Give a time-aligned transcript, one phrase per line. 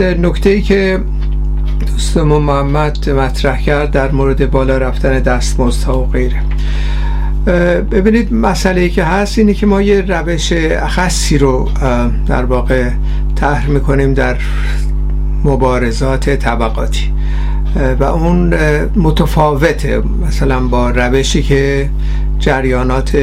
[0.00, 1.00] نکته ای که
[1.86, 6.42] دوستمون محمد مطرح کرد در مورد بالا رفتن دستمزدها و غیره.
[7.90, 10.52] ببینید مسئله ای که هست اینه که ما یه روش
[10.88, 11.68] خاصی رو
[12.26, 12.90] در واقع
[13.36, 14.36] طرح می‌کنیم در
[15.44, 17.12] مبارزات طبقاتی.
[18.00, 18.54] و اون
[18.96, 20.02] متفاوته.
[20.26, 21.90] مثلا با روشی که
[22.38, 23.18] جریانات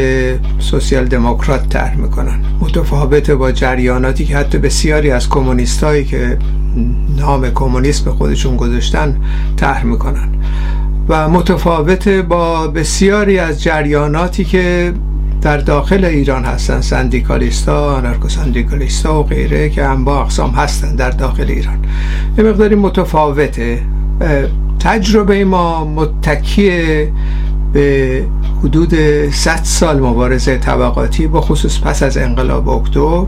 [0.60, 2.40] سوسیال دموکرات طرح می‌کنن.
[2.60, 6.38] متفاوته با جریاناتی که حتی بسیاری از کمونیستایی که
[7.18, 9.18] نام کمونیسم به خودشون گذاشتن
[9.58, 10.30] طرح می‌کنن.
[11.10, 14.94] و متفاوت با بسیاری از جریاناتی که
[15.42, 16.82] در داخل ایران هستن.
[16.82, 21.78] سندیکالیستا، آنارکوسندیکالیستا و غیره که هم با اقسام هستن در داخل ایران.
[22.38, 23.82] یه مقداری متفاوته.
[24.80, 27.08] تجربه ما متکی
[27.74, 28.26] به
[28.64, 28.96] حدود
[29.30, 33.28] 100 سال مبارزه طبقاتی با خصوص پس از انقلاب اکتبر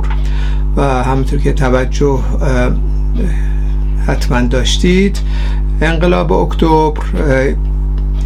[0.75, 2.19] و همونطور که توجه
[4.07, 5.19] حتما داشتید
[5.81, 7.01] انقلاب اکتبر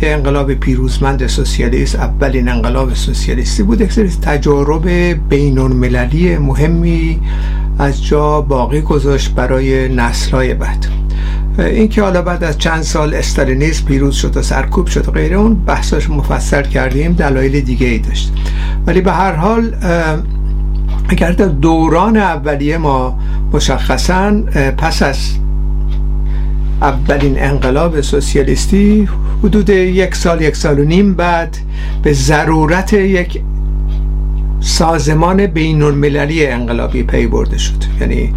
[0.01, 4.89] انقلاب پیروزمند سوسیالیست اولین انقلاب سوسیالیستی بود یک سری تجارب
[5.29, 5.59] بین
[6.37, 7.19] مهمی
[7.79, 11.04] از جا باقی گذاشت برای نسلهای بعد.
[11.59, 15.35] این که حالا بعد از چند سال استالینیسم پیروز شد و سرکوب شد و غیره
[15.35, 18.33] اون بحثاش مفصل کردیم دلایل دیگه ای داشت.
[18.85, 19.75] ولی به هر حال
[21.09, 23.19] اگر در دوران اولیه ما
[23.53, 24.31] مشخصا
[24.77, 25.17] پس از
[26.81, 29.09] اولین انقلاب سوسیالیستی
[29.43, 31.57] حدود یک سال یک سال و نیم بعد
[32.03, 33.41] به ضرورت یک
[34.59, 37.83] سازمان بین المللی انقلابی پی برده شد.
[38.01, 38.33] یعنی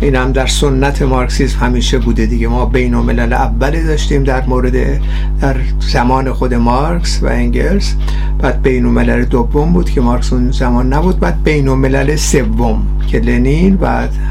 [0.00, 2.48] این هم در سنت مارکسیسم همیشه بوده دیگه.
[2.48, 5.00] ما بین الملل اولی داشتیم در مورد
[5.40, 7.94] در زمان خود مارکس و انگلس
[8.38, 11.20] بعد بین الملل دوم بود که مارکس اون زمان نبود.
[11.20, 13.86] بعد بین الملل سوم که لنین و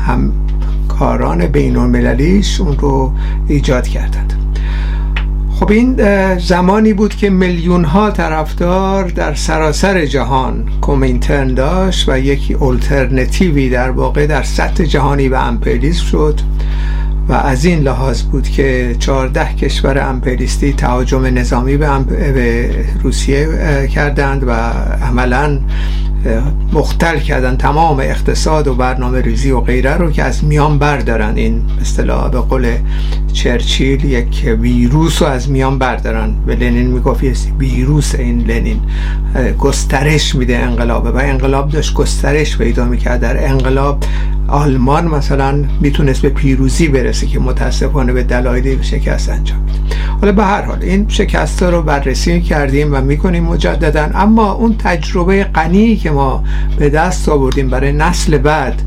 [0.07, 0.31] هم
[0.87, 3.13] کاران بین المللیش اون رو
[3.47, 4.44] ایجاد کردند.
[5.59, 5.95] خب این
[6.37, 13.89] زمانی بود که میلیون ها طرفدار در سراسر جهان کومینترن داشت و یک اولترنتیوی در
[13.89, 16.39] واقع در سطح جهانی به امپریالیسم شد.
[17.29, 22.69] و از این لحاظ بود که چهارده کشور امپریستی تهاجم نظامی به,
[23.03, 23.47] روسیه
[23.93, 24.51] کردند و
[25.05, 25.59] عملا
[26.73, 31.35] مختل کردن تمام اقتصاد و برنامه ریزی و غیره رو که از میان بردارن.
[31.35, 32.67] این اصطلاح به قول
[33.33, 36.33] چرچیل یک ویروس رو از میان بردارن.
[36.45, 37.23] به لنین می‌گفت
[37.59, 38.79] ویروس این لنین
[39.59, 41.11] گسترش میده انقلابه.
[41.11, 43.19] و انقلاب داشت گسترش پیدا می‌کرد.
[43.19, 44.03] در انقلاب
[44.47, 49.65] آلمان مثلا می‌تونست به پیروزی برسه که متاسفانه به دلایلی شکست انجام
[50.21, 55.43] حالا به هر حال این شکست رو بررسی کردیم و می‌کنیم مجددا اما اون تجربه
[55.43, 56.43] غنی که ما
[56.77, 58.81] به دست آوردیم برای نسل بعد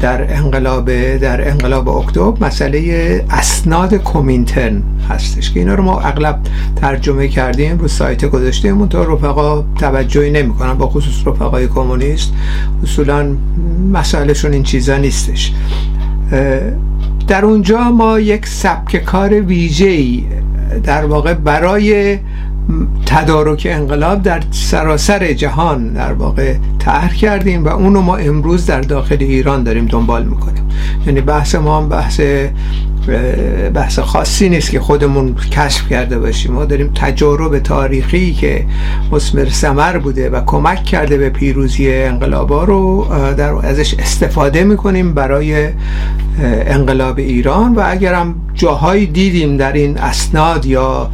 [0.00, 4.82] در انقلاب در انقلاب اکتبر مسئله اسناد کومینترن.
[5.08, 6.38] هستش که اینا رو ما اغلب
[6.76, 12.32] ترجمه کردیم رو سایت گذاشتیم اون رفقا توجهی نمی‌کنن با خصوص رفقای کمونیست.
[12.82, 13.36] اصولا
[13.92, 15.52] مسئلهشون این چیزا نیستش.
[17.28, 20.24] در اونجا ما یک سبک کار ویژه‌ای
[20.84, 22.18] در واقع برای
[23.06, 29.16] تدارک انقلاب در سراسر جهان در واقع طرح کردیم و اونو ما امروز در داخل
[29.20, 30.68] ایران داریم دنبال می‌کنیم.
[31.06, 32.20] یعنی بحث ما هم بحث
[33.74, 36.52] بحث خاصی نیست که خودمون کشف کرده باشیم.
[36.52, 38.64] ما داریم تجارب تاریخی که
[39.12, 43.06] مسمر سمر بوده و کمک کرده به پیروزی انقلابا رو
[43.36, 45.68] در ازش استفاده می‌کنیم برای
[46.66, 47.74] انقلاب ایران.
[47.74, 51.10] و اگرم جاهایی دیدیم در این اسناد یا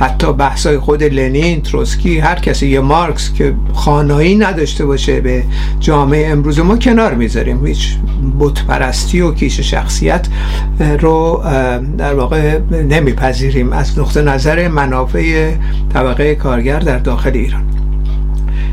[0.00, 5.44] حتی بحثای خود لنین تروسکی هر کسی یه مارکس که خانایی نداشته باشه به
[5.80, 7.66] جامعه امروز ما کنار می‌ذاریم.
[7.66, 7.96] هیچ
[8.40, 10.26] بتپرستی و کیش شخصیت
[11.00, 11.42] رو
[11.98, 13.72] در واقع نمیپذیریم.
[13.72, 15.52] از نقطه نظر منافع
[15.92, 17.62] طبقه کارگر در داخل ایران.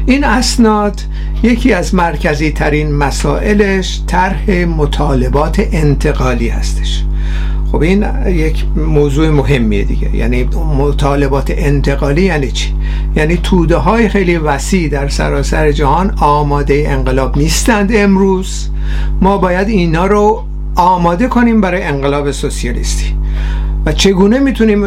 [0.05, 1.01] این اسناد
[1.43, 7.03] یکی از مرکزی ترین مسائلش طرح مطالبات انتقالی هستش.
[7.71, 10.15] خب این یک موضوع مهمیه دیگه.
[10.15, 10.43] یعنی
[10.77, 12.73] مطالبات انتقالی یعنی چی؟
[13.15, 18.69] یعنی توده های خیلی وسیع در سراسر جهان آماده انقلاب نیستند امروز.
[19.21, 20.43] ما باید اینا رو
[20.75, 23.15] آماده کنیم برای انقلاب سوسیالیستی.
[23.85, 24.83] و چگونه می‌تونیم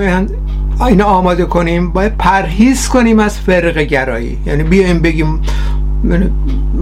[0.87, 4.39] اینا آماده کنیم؟ باید پرهیز کنیم از فرق گرایی.
[4.47, 5.41] یعنی بیایم بگیم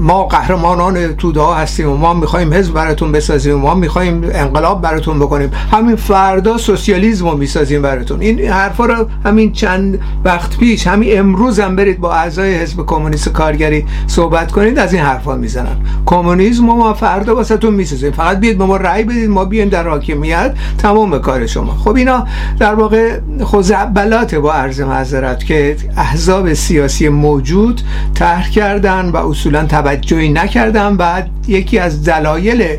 [0.03, 5.19] ما قهرمانان توده هستیم و ما می‌خوایم حزب براتون بسازیم و ما می‌خوایم انقلاب براتون
[5.19, 5.51] بکنیم.
[5.71, 8.21] همین فردا سوسیالیسم رو می‌سازیم براتون.
[8.21, 13.29] این حرفا رو همین چند وقت پیش همین امروز هم برید با اعضای حزب کمونیست
[13.29, 15.77] کارگری صحبت کنید از این حرفا می‌زنن.
[16.07, 18.13] کمونیسم ما فردا واسهتون می‌سازیم.
[18.13, 21.77] فقط بیاید ما رأی بدید ما بیایم در حاکمیت تمام کار شما.
[21.77, 22.27] خب اینا
[22.59, 27.81] در واقع خزعبلات با عرض معذرت که احزاب سیاسی موجود
[28.15, 29.65] طرح کردن و اصولا
[29.97, 32.77] توجهی نکردن و یکی از دلایل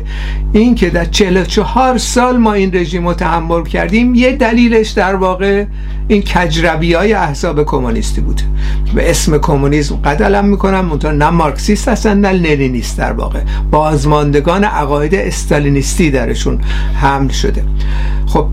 [0.52, 5.64] این که در 44 سال ما این رژیم رو تحمل کردیم یه دلیلش در واقع
[6.08, 8.40] این کجروی های احزاب کمونیستی بود.
[8.94, 13.40] به اسم کمونیسم قدلم می‌کنم منطقه نه مارکسیست هستن نه لنینیست در واقع.
[13.70, 16.60] بازماندگان عقاید استالینیستی درشون
[16.94, 17.64] حمل شده.
[18.26, 18.46] خب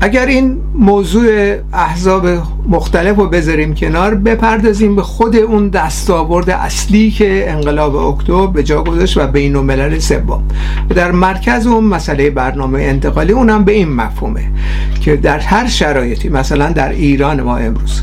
[0.00, 2.26] اگر این موضوع احزاب
[2.68, 8.82] مختلف رو بذاریم کنار بپردازیم به خود اون دستاورد اصلی که انقلاب اکتبر به جا
[8.82, 10.42] گذاشت و بین الملل سوم.
[10.94, 14.50] در مرکز اون مسئله برنامه انتقالی اونم به این مفهومه
[15.00, 18.02] که در هر شرایطی مثلا در ایران ما امروز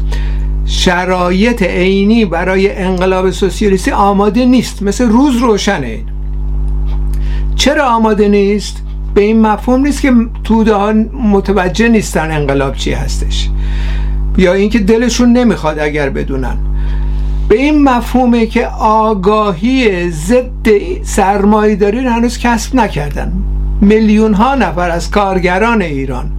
[0.66, 6.00] شرایط عینی برای انقلاب سوسیالیستی آماده نیست مثل روز روشنه
[7.56, 8.83] چرا آماده نیست؟
[9.14, 10.14] به این مفهوم نیست که
[10.44, 10.94] توده ها
[11.32, 13.50] متوجه نیستن انقلاب چی هستش.
[14.38, 16.58] یا اینکه دلشون نمی‌خواد اگر بدونن.
[17.50, 20.68] به این مفهومه که آگاهی ضد
[21.04, 23.43] سرمایه‌داری هنوز کسب نکردن.
[23.84, 26.32] میلیون ها نفر از کارگران ایران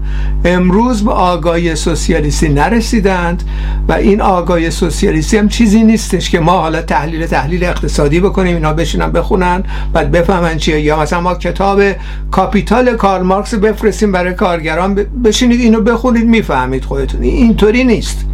[0.45, 3.43] امروز به آگاهی سوسیالیستی نرسیدند
[3.89, 8.73] و این آگاهی سوسیالیستی هم چیزی نیستش که ما حالا تحلیل تحلیل اقتصادی بکنیم اینا
[8.73, 9.63] بشینن بخونن
[9.93, 10.81] بعد بفهمن چیه.
[10.81, 11.83] یا مثلا ما کتاب
[12.31, 17.23] کاپیتال کارل مارکس بفرستیم برای کارگران بشینید اینو بخونید می‌فهمید خودتون.
[17.23, 18.27] اینطوری نیست.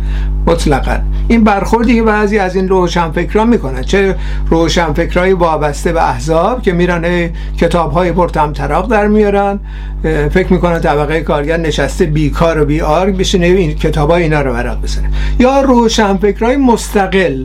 [0.47, 0.97] مطلقا.
[1.29, 3.83] این برخوردی که بعضی از این روشنفکران می‌کنن.
[3.83, 4.17] چه
[4.51, 7.29] روشنفکرای وابسته به احزاب که میرن
[7.59, 9.59] کتاب های پرتم تراق در میارن.
[10.03, 14.83] فکر می‌کنن طبقه کارگر نشسته بیکار و بیار بشینه این کتاب های اینا رو ورق
[14.83, 15.11] بزنه.
[15.39, 17.45] یا روشنفکرای مستقل.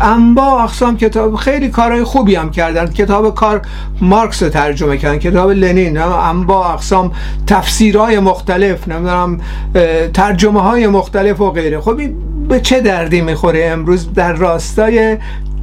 [0.00, 2.86] انبا اقسام کتاب خیلی کارهای خوبی هم کردن.
[2.86, 3.62] کتاب کار
[4.00, 7.12] مارکس رو ترجمه کردن کتاب لنین انبا اقسام
[7.46, 9.40] تفسیرهای مختلف نمی‌دونم
[10.14, 11.80] ترجمه های مختلف و غیره.
[11.80, 12.14] خب این
[12.48, 15.16] به چه دردی می‌خوره؟ امروز در راستای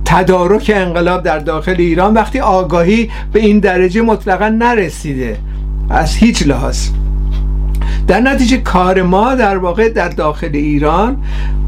[0.06, 5.38] تدارک انقلاب در داخل ایران وقتی آگاهی به این درجه مطلقا نرسیده.
[5.90, 6.88] از هیچ لحاظ.
[8.10, 11.18] در نتیجه کار ما در واقع در داخل ایران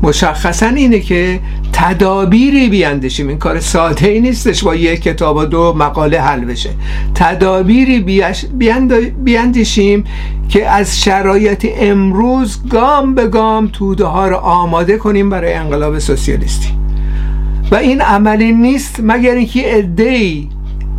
[0.04, 1.40] مشخصا اینه که
[1.74, 6.70] تدابیری بیاندشیم این کار ساده ای نیستش با یک کتاب و دو مقاله حل بشه.
[7.16, 8.00] تدابیری
[9.24, 10.04] بیاندشیم
[10.50, 16.70] که از شرایط امروز گام به گام توده ها رو آماده کنیم برای انقلاب سوسیالیستی.
[17.72, 20.48] و این عملی نیست مگر اینکه عدهای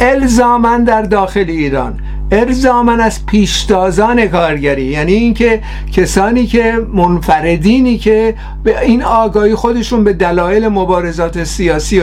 [0.01, 2.01] الزامن در داخل ایران
[2.33, 4.85] ارزامن از پیشتازان کارگری.
[4.85, 5.61] یعنی اینکه
[5.93, 8.35] کسانی که منفردینی که
[8.65, 12.03] به این آگاهی خودشون به دلایل مبارزات سیاسی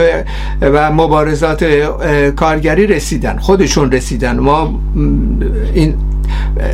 [0.60, 1.64] و مبارزات
[2.36, 4.38] کارگری رسیدن خودشون رسیدن.
[4.38, 4.80] ما
[5.74, 5.94] این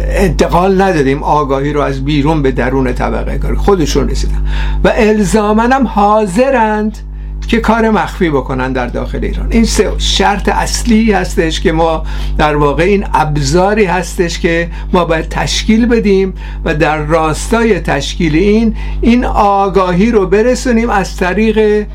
[0.09, 4.43] انتقال ندادیم آگاهی رو از بیرون به درون طبقه کار خودشون رسیدن.
[4.85, 6.99] و الزامن هم حاضرند
[7.49, 9.53] که کار مخفی بکنن در داخل ایران.
[9.53, 9.67] این
[9.99, 12.03] شرط اصلی هستش که ما
[12.39, 16.35] در واقع این ابزاری هستش که ما باید تشکیل بدیم
[16.65, 21.87] و در راستای تشکیل این این آگاهی رو برسونیم از طریق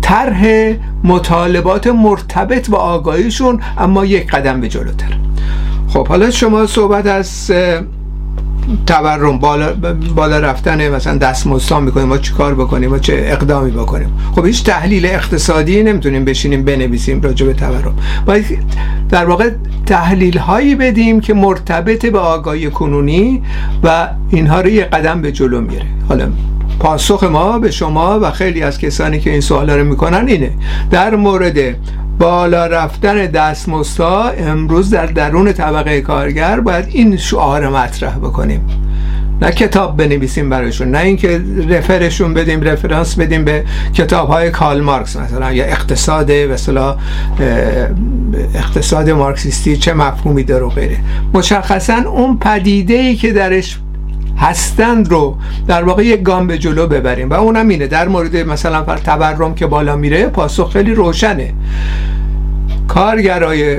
[0.00, 0.72] طرح
[1.04, 5.12] مطالبات مرتبط با آگاهیشون اما یک قدم به جلوتر.
[5.88, 7.52] خب حالا شما صحبت از
[8.86, 9.72] تورم بالا,
[10.14, 14.12] بالا رفتن مثلا دستمزدها می‌کنیم ما چیکار بکنیم و چه اقدامی بکنیم.
[14.36, 17.94] خب هیچ تحلیل اقتصادی نمی‌تونیم بشینیم بنویسیم راجع به تورم.
[18.26, 18.44] باید
[19.08, 19.50] در واقع
[19.86, 23.42] تحلیل هایی بدیم که مرتبط به آگاهی کنونی
[23.84, 26.28] و اینها رو یه قدم به جلو میره حالا
[26.78, 30.50] پاسخ ما به شما و خیلی از کسانی که این سوالا رو می‌کنن اینه.
[30.90, 31.58] در مورد
[32.18, 38.60] بالا رفتن دستمزدها امروز در درون طبقه کارگر باید این شعار مطرح بکنیم.
[39.42, 45.16] نه کتاب بنویسیم برایشون نه اینکه رفرشون بدیم رفرانس بدیم به کتاب های کال مارکس
[45.16, 46.96] مثلا یا اقتصاد مثلا
[48.54, 50.98] اقتصاد مارکسیستی چه مفهومی داره و غیره.
[51.34, 53.78] مشخصا اون پدیده ای که درش
[54.38, 55.36] هستند رو
[55.68, 57.30] در واقع یک گام به جلو ببریم.
[57.30, 61.52] و اونم اینه در مورد مثلا فر تورم که بالا میره پاسخ خیلی روشنه.
[62.88, 63.78] کارگرای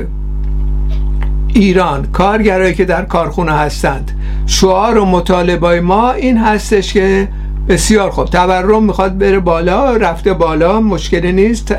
[1.53, 4.11] ایران کارگرایی که در کارخونه هستند
[4.45, 7.27] شعار و مطالبه ما این هستش که
[7.69, 8.25] بسیار خوب.
[8.25, 11.75] تورم می‌خواد بره بالا رفته بالا مشکلی نیست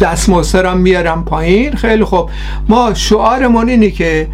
[0.00, 2.30] دست هم میارم پایین خیلی خوب.
[2.68, 4.28] ما شعارمون اینه که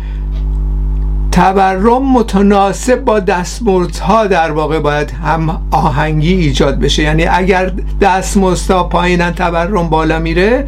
[1.40, 7.02] تورم متناسب با دستمزدها در واقع باید هم آهنگی ایجاد بشه.
[7.02, 10.66] یعنی اگر دستمزدها پایینن تورم بالا میره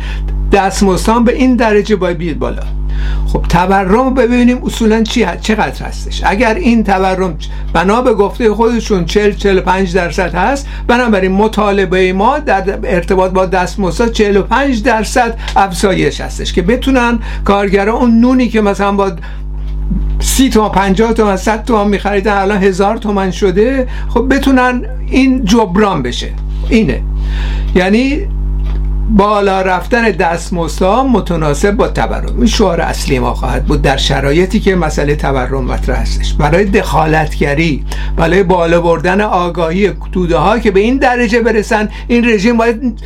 [0.52, 2.62] دستمزدها به این درجه باید بیاد بالا.
[3.26, 6.22] خب تورم ببینیم اصولا چی چقدر هستش.
[6.24, 7.38] اگر این تورم
[7.72, 14.12] بنا به گفته خودشون 40 45 درصد هست بنابراین مطالبه ما در ارتباط با دستمزد
[14.12, 19.12] 45 درصد افزایش هستش که بتونن کارگرا اون نونی که مثلا با
[20.20, 23.88] سی تومن پنجاه تومن صد تومن میخریدن الان هزار تومن شده.
[24.08, 26.30] خب بتونن این جبران بشه.
[26.68, 27.02] اینه.
[27.74, 28.28] یعنی
[29.10, 32.36] بالا رفتن دستمزدها متناسب با تورم.
[32.36, 36.34] این شعار اصلی ما خواهد بود در شرایطی که مسئله تورم مطرح هستش.
[36.34, 37.84] برای دخالتگری
[38.16, 43.00] برای بالا بردن آگاهی توده ها که به این درجه برسن این رژیم باید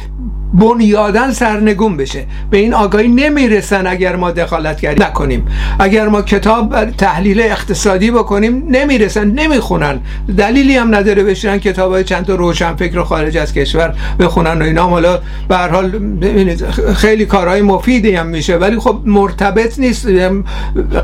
[0.55, 2.25] بنیادن سرنگون بشه.
[2.51, 5.07] به این آگاهی نمی‌رسن اگر ما دخالت کردیم.
[5.07, 5.47] نکنیم.
[5.79, 10.01] اگر ما کتاب تحلیل اقتصادی بکنیم نمی‌رسن نمی‌خونن.
[10.39, 14.65] دلیلی هم نداره بشینن کتاب های چند تا روشن فکر خارج از کشور بخونن و
[14.65, 14.87] اینا.
[14.89, 16.01] حالا به حال
[16.95, 18.57] خیلی کارهای مفیدی هم میشه.
[18.57, 20.09] ولی خب مرتبط نیست.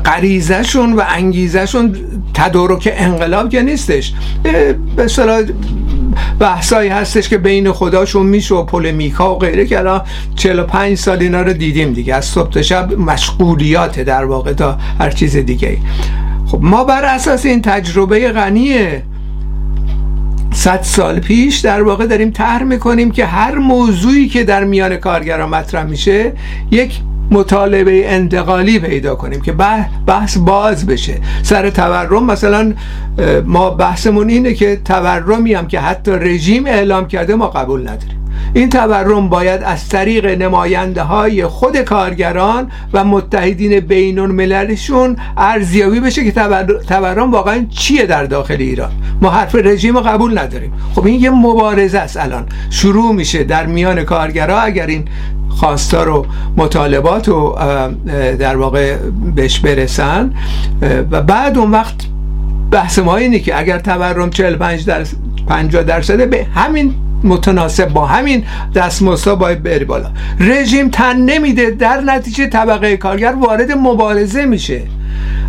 [0.05, 1.95] غریزهشون و انگیزشون
[2.33, 4.13] تدارک انقلاب که نیستش.
[4.95, 5.07] به
[6.39, 10.01] بحثایی هستش که بین خداشون میشه و پولمیکا و غیره که الان
[10.35, 12.15] 45 سال اینا رو دیدیم دیگه.
[12.15, 15.77] از صبح تا شب مشغولیات در واقع تا هر چیز دیگه
[16.45, 18.77] خب ما بر اساس این تجربه غنی
[20.51, 25.49] صد سال پیش در واقع داریم طرح می‌کنیم که هر موضوعی که در میان کارگران
[25.49, 26.33] مطرح میشه
[26.71, 26.99] یک
[27.31, 29.51] مطالبه انتقالی پیدا کنیم که
[30.07, 31.21] بحث باز بشه.
[31.43, 32.73] سر تورم مثلا
[33.45, 38.22] ما بحثمون اینه که تورمی هم که حتی رژیم اعلام کرده ما قبول نداریم.
[38.53, 46.31] این تورم باید از طریق نماینده های خود کارگران و متحدین بین المللشون ارزیابی بشه
[46.31, 46.31] که
[46.87, 48.91] تورم واقعا چیه در داخل ایران.
[49.21, 50.73] ما حرف رژیم قبول نداریم.
[50.95, 52.45] خب این یه مبارزه است الان.
[52.69, 55.05] شروع میشه در میان کارگرها اگر این
[55.49, 56.25] خواستار و
[56.57, 57.57] مطالبات رو
[58.39, 58.95] در واقع
[59.35, 60.33] بهش برسن
[61.11, 61.95] و بعد اون وقت
[62.71, 68.43] بحث ما اینه که اگر تورم 45 درصد 50 درصده به همین متناسب با همین
[68.75, 70.11] دستمزد باید بری بالا.
[70.39, 74.81] رژیم تن نمیده در نتیجه طبقه کارگر وارد مبارزه میشه.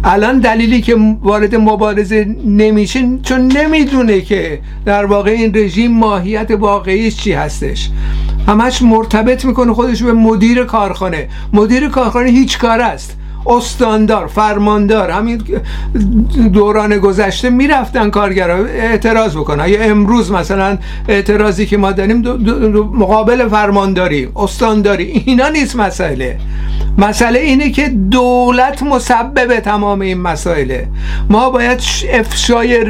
[0.04, 7.16] الان دلیلی که وارد مبارزه نمیشه چون نمی‌دونه که در واقع این رژیم ماهیت واقعیش
[7.16, 7.90] چی هستش.
[8.48, 11.28] همش مرتبط می‌کنه خودش به مدیر کارخانه.
[11.52, 13.16] مدیر کارخانه هیچ کار است.
[13.46, 15.42] استاندار فرماندار همین
[16.52, 18.56] دوران گذشته می‌رفتن کارگرا.
[18.66, 22.22] اعتراض بکنن یا امروز مثلا اعتراضی که ما داریم
[22.94, 26.38] مقابل فرمانداری استانداری اینا نیست مسئله.
[26.98, 30.88] مسئله اینه که دولت مسبب تمام این مسائله.
[31.30, 31.80] ما باید
[32.12, 32.84] افشای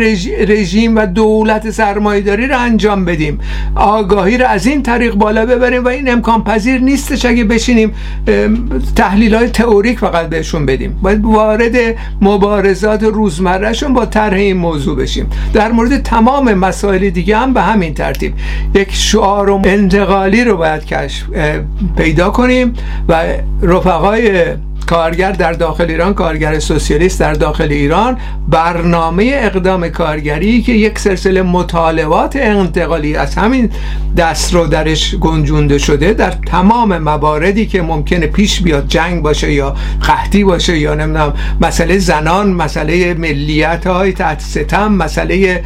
[0.47, 3.41] رژیم و دولت سرمایداری رو انجام بدیم.
[3.75, 7.95] آگاهی رو از این طریق بالا ببریم و این امکان پذیر نیستش اگه بشینیم
[8.97, 10.99] تحلیل های تئوریک فقط بهشون بدیم.
[11.03, 11.77] باید وارد
[12.21, 15.31] مبارزات روزمرهشون با طرح این موضوع بشیم.
[15.53, 18.35] در مورد تمام مسائل دیگه هم به همین ترتیب.
[18.75, 21.25] یک شعار انتقالی رو باید کشف
[21.97, 22.75] پیدا کنیم
[23.09, 23.25] و
[23.95, 30.99] رفقای کارگر در داخل ایران کارگر سوسیالیست در داخل ایران برنامه اقدام کارگری که یک
[30.99, 33.71] سلسله مطالبات انتقالی از همین
[34.17, 39.77] دست رو درش گنجونده شده در تمام مواردی که ممکنه پیش بیاد جنگ باشه یا
[40.03, 45.65] قحطی باشه یا نمی‌دونم مسئله زنان مسئله ملیت های تحت ستم مسئله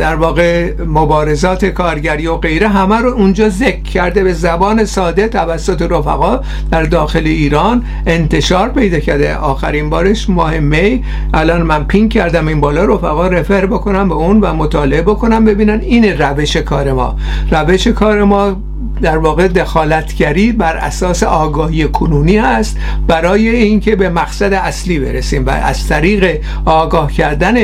[0.00, 5.82] در واقع مبارزات کارگری و غیره همه رو اونجا ذکر کرده به زبان ساده توسط
[5.82, 9.36] رفقا در داخل ایران انتشار انتشار پیدا کرده.
[9.36, 11.04] آخرین بارش ماه می.
[11.34, 12.84] الان من پین کردم این بالا.
[12.84, 17.16] رفقا رفر بکنم به اون و مطالعه بکنم ببینن این روش کار ما.
[17.50, 18.56] روش کار ما
[19.02, 22.76] در واقع دخالتگری بر اساس آگاهی کنونی است
[23.06, 27.54] برای اینکه به مقصد اصلی برسیم و از طریق آگاه کردن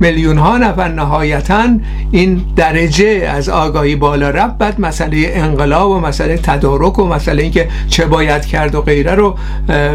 [0.00, 1.68] میلیون ها نفر نهایتا
[2.10, 4.58] این درجه از آگاهی بالا رفت.
[4.58, 9.36] بعد مسئله انقلاب و مسئله تدارک و مسئله اینکه چه باید کرد و غیره رو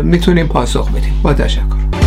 [0.03, 1.19] می‌تونیم پاسخ بدیم.
[1.23, 1.98] با تشکر.